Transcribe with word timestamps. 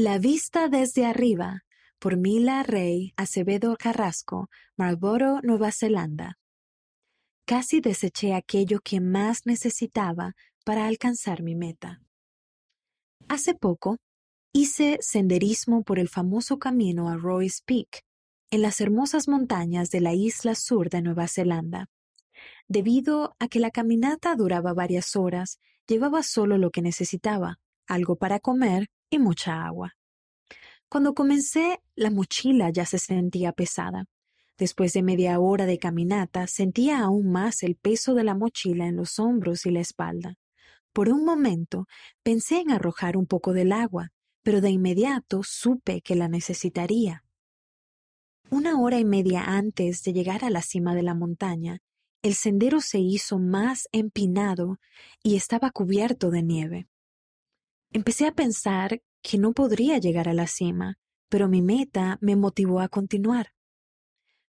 La 0.00 0.20
vista 0.20 0.68
desde 0.68 1.04
arriba 1.04 1.64
por 1.98 2.16
Mila 2.16 2.62
Rey 2.62 3.12
Acevedo 3.16 3.76
Carrasco, 3.76 4.48
Marlboro, 4.76 5.40
Nueva 5.42 5.72
Zelanda. 5.72 6.38
Casi 7.44 7.80
deseché 7.80 8.32
aquello 8.32 8.78
que 8.78 9.00
más 9.00 9.44
necesitaba 9.44 10.36
para 10.64 10.86
alcanzar 10.86 11.42
mi 11.42 11.56
meta. 11.56 12.00
Hace 13.26 13.56
poco 13.56 13.96
hice 14.52 14.98
senderismo 15.00 15.82
por 15.82 15.98
el 15.98 16.08
famoso 16.08 16.60
camino 16.60 17.08
a 17.08 17.16
Royce 17.16 17.62
Peak, 17.66 18.04
en 18.52 18.62
las 18.62 18.80
hermosas 18.80 19.26
montañas 19.26 19.90
de 19.90 20.00
la 20.00 20.14
isla 20.14 20.54
sur 20.54 20.90
de 20.90 21.02
Nueva 21.02 21.26
Zelanda. 21.26 21.88
Debido 22.68 23.34
a 23.40 23.48
que 23.48 23.58
la 23.58 23.72
caminata 23.72 24.36
duraba 24.36 24.74
varias 24.74 25.16
horas, 25.16 25.58
llevaba 25.88 26.22
solo 26.22 26.56
lo 26.56 26.70
que 26.70 26.82
necesitaba, 26.82 27.58
algo 27.88 28.14
para 28.14 28.38
comer 28.38 28.90
y 29.10 29.18
mucha 29.18 29.64
agua. 29.64 29.96
Cuando 30.88 31.14
comencé, 31.14 31.80
la 31.94 32.10
mochila 32.10 32.70
ya 32.70 32.86
se 32.86 32.98
sentía 32.98 33.52
pesada. 33.52 34.06
Después 34.56 34.92
de 34.92 35.02
media 35.02 35.38
hora 35.38 35.66
de 35.66 35.78
caminata, 35.78 36.46
sentía 36.46 37.00
aún 37.00 37.30
más 37.30 37.62
el 37.62 37.76
peso 37.76 38.14
de 38.14 38.24
la 38.24 38.34
mochila 38.34 38.86
en 38.86 38.96
los 38.96 39.18
hombros 39.18 39.66
y 39.66 39.70
la 39.70 39.80
espalda. 39.80 40.34
Por 40.92 41.10
un 41.10 41.24
momento 41.24 41.86
pensé 42.22 42.60
en 42.60 42.70
arrojar 42.70 43.16
un 43.16 43.26
poco 43.26 43.52
del 43.52 43.72
agua, 43.72 44.10
pero 44.42 44.60
de 44.60 44.70
inmediato 44.70 45.42
supe 45.44 46.00
que 46.00 46.16
la 46.16 46.28
necesitaría. 46.28 47.22
Una 48.50 48.80
hora 48.80 48.98
y 48.98 49.04
media 49.04 49.44
antes 49.44 50.02
de 50.02 50.12
llegar 50.14 50.42
a 50.42 50.50
la 50.50 50.62
cima 50.62 50.94
de 50.94 51.02
la 51.02 51.14
montaña, 51.14 51.82
el 52.22 52.34
sendero 52.34 52.80
se 52.80 52.98
hizo 52.98 53.38
más 53.38 53.88
empinado 53.92 54.80
y 55.22 55.36
estaba 55.36 55.70
cubierto 55.70 56.30
de 56.30 56.42
nieve. 56.42 56.88
Empecé 57.90 58.26
a 58.26 58.32
pensar 58.32 59.02
que 59.22 59.38
no 59.38 59.52
podría 59.52 59.98
llegar 59.98 60.28
a 60.28 60.34
la 60.34 60.46
cima, 60.46 60.98
pero 61.28 61.48
mi 61.48 61.62
meta 61.62 62.18
me 62.20 62.36
motivó 62.36 62.80
a 62.80 62.88
continuar. 62.88 63.52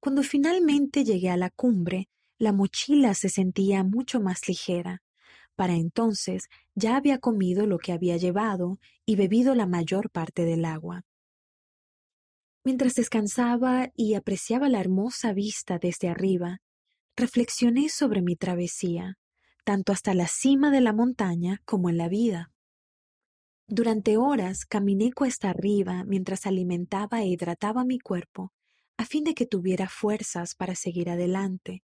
Cuando 0.00 0.22
finalmente 0.22 1.04
llegué 1.04 1.30
a 1.30 1.36
la 1.36 1.50
cumbre, 1.50 2.08
la 2.38 2.52
mochila 2.52 3.14
se 3.14 3.28
sentía 3.28 3.84
mucho 3.84 4.20
más 4.20 4.48
ligera. 4.48 5.02
Para 5.54 5.74
entonces 5.74 6.48
ya 6.74 6.96
había 6.96 7.18
comido 7.18 7.66
lo 7.66 7.78
que 7.78 7.92
había 7.92 8.16
llevado 8.16 8.78
y 9.06 9.16
bebido 9.16 9.54
la 9.54 9.66
mayor 9.66 10.10
parte 10.10 10.44
del 10.44 10.64
agua. 10.64 11.04
Mientras 12.64 12.94
descansaba 12.94 13.90
y 13.94 14.14
apreciaba 14.14 14.68
la 14.68 14.80
hermosa 14.80 15.32
vista 15.32 15.78
desde 15.78 16.08
arriba, 16.08 16.60
reflexioné 17.16 17.88
sobre 17.88 18.22
mi 18.22 18.36
travesía, 18.36 19.18
tanto 19.64 19.92
hasta 19.92 20.14
la 20.14 20.26
cima 20.26 20.70
de 20.70 20.80
la 20.80 20.92
montaña 20.92 21.60
como 21.64 21.90
en 21.90 21.96
la 21.96 22.08
vida. 22.08 22.51
Durante 23.74 24.18
horas 24.18 24.66
caminé 24.66 25.14
cuesta 25.14 25.48
arriba 25.48 26.04
mientras 26.04 26.44
alimentaba 26.44 27.22
e 27.22 27.28
hidrataba 27.28 27.86
mi 27.86 27.98
cuerpo, 27.98 28.52
a 28.98 29.06
fin 29.06 29.24
de 29.24 29.32
que 29.32 29.46
tuviera 29.46 29.88
fuerzas 29.88 30.54
para 30.54 30.74
seguir 30.74 31.08
adelante. 31.08 31.82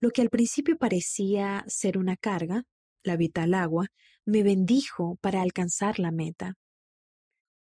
Lo 0.00 0.12
que 0.12 0.22
al 0.22 0.30
principio 0.30 0.78
parecía 0.78 1.62
ser 1.66 1.98
una 1.98 2.16
carga, 2.16 2.64
la 3.02 3.18
vital 3.18 3.52
agua, 3.52 3.88
me 4.24 4.42
bendijo 4.42 5.18
para 5.20 5.42
alcanzar 5.42 5.98
la 5.98 6.10
meta. 6.10 6.54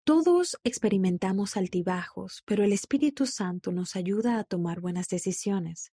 Todos 0.03 0.57
experimentamos 0.65 1.55
altibajos, 1.55 2.43
pero 2.45 2.65
el 2.65 2.73
Espíritu 2.73 3.25
Santo 3.25 3.71
nos 3.71 3.95
ayuda 3.95 4.37
a 4.37 4.43
tomar 4.43 4.81
buenas 4.81 5.07
decisiones. 5.07 5.93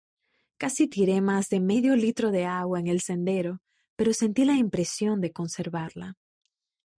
Casi 0.58 0.88
tiré 0.88 1.20
más 1.20 1.50
de 1.50 1.60
medio 1.60 1.98
litro 1.98 2.32
de 2.32 2.46
agua 2.46 2.80
en 2.80 2.88
el 2.88 3.02
sendero, 3.02 3.62
pero 3.98 4.14
sentí 4.14 4.46
la 4.46 4.56
impresión 4.56 5.20
de 5.20 5.34
conservarla. 5.34 6.16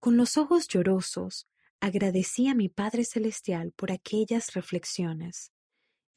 Con 0.01 0.17
los 0.17 0.35
ojos 0.35 0.67
llorosos, 0.67 1.47
agradecí 1.79 2.47
a 2.47 2.55
mi 2.55 2.69
Padre 2.69 3.03
Celestial 3.03 3.71
por 3.71 3.91
aquellas 3.91 4.55
reflexiones. 4.55 5.51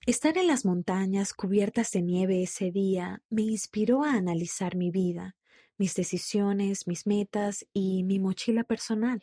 Estar 0.07 0.39
en 0.39 0.47
las 0.47 0.65
montañas 0.65 1.35
cubiertas 1.35 1.91
de 1.91 2.01
nieve 2.01 2.43
ese 2.43 2.71
día 2.71 3.23
me 3.29 3.43
inspiró 3.43 4.03
a 4.03 4.15
analizar 4.15 4.75
mi 4.75 4.91
vida, 4.91 5.37
mis 5.77 5.95
decisiones, 5.95 6.87
mis 6.87 7.07
metas 7.07 7.67
y 7.75 8.05
mi 8.05 8.19
mochila 8.21 8.65
personal. 8.65 9.23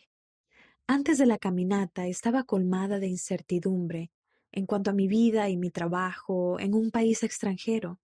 Antes 0.86 1.18
de 1.18 1.26
la 1.26 1.40
caminata 1.40 2.06
estaba 2.06 2.44
colmada 2.44 3.00
de 3.00 3.08
incertidumbre 3.08 4.12
en 4.52 4.68
cuanto 4.68 4.92
a 4.92 4.94
mi 4.94 5.08
vida 5.08 5.50
y 5.50 5.58
mi 5.58 5.72
trabajo 5.72 6.60
en 6.60 6.76
un 6.76 6.92
país 6.92 7.24
extranjero, 7.24 8.00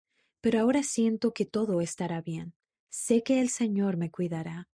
pero 0.43 0.61
ahora 0.61 0.83
siento 0.83 1.33
que 1.33 1.47
todo 1.47 1.81
estará 1.81 2.21
bien. 2.21 2.53
Sé 2.91 3.23
que 3.23 3.41
el 3.41 3.49
Señor 3.49 3.97
me 3.97 4.11
cuidará. 4.11 4.69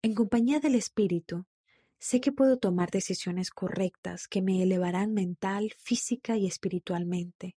En 0.00 0.14
compañía 0.14 0.60
del 0.60 0.76
Espíritu, 0.76 1.46
sé 1.98 2.20
que 2.20 2.30
puedo 2.30 2.56
tomar 2.56 2.92
decisiones 2.92 3.50
correctas 3.50 4.28
que 4.28 4.42
me 4.42 4.62
elevarán 4.62 5.12
mental, 5.12 5.72
física 5.76 6.36
y 6.36 6.46
espiritualmente. 6.46 7.56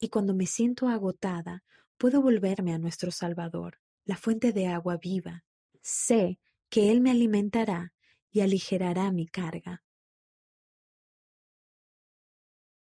Y 0.00 0.08
cuando 0.08 0.34
me 0.34 0.46
siento 0.46 0.88
agotada, 0.88 1.62
puedo 1.96 2.20
volverme 2.20 2.74
a 2.74 2.78
nuestro 2.78 3.12
Salvador, 3.12 3.78
la 4.04 4.16
fuente 4.16 4.52
de 4.52 4.66
agua 4.66 4.96
viva. 4.96 5.44
Sé 5.80 6.40
que 6.68 6.90
Él 6.90 7.00
me 7.00 7.12
alimentará 7.12 7.92
y 8.32 8.40
aligerará 8.40 9.12
mi 9.12 9.28
carga. 9.28 9.84